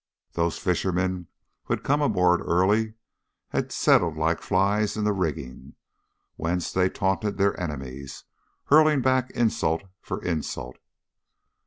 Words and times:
Those 0.31 0.57
fishermen 0.57 1.27
who 1.65 1.75
had 1.75 1.83
come 1.83 2.01
aboard 2.01 2.41
early 2.41 2.95
had 3.49 3.71
settled 3.71 4.17
like 4.17 4.41
flies 4.41 4.97
in 4.97 5.03
the 5.03 5.13
rigging, 5.13 5.75
whence 6.37 6.71
they 6.71 6.89
taunted 6.89 7.37
their 7.37 7.55
enemies, 7.61 8.23
hurling 8.63 9.03
back 9.03 9.29
insult 9.35 9.83
for 10.01 10.19
insult. 10.23 10.77